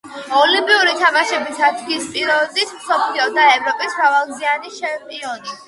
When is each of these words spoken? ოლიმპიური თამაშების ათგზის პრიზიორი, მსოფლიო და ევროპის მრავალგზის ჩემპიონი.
ოლიმპიური 0.43 0.95
თამაშების 1.01 1.61
ათგზის 1.67 2.07
პრიზიორი, 2.15 2.67
მსოფლიო 2.73 3.29
და 3.37 3.47
ევროპის 3.53 3.97
მრავალგზის 4.01 4.83
ჩემპიონი. 4.83 5.59